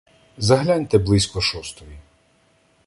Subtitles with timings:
[0.37, 1.97] —Загляньте близько шостої.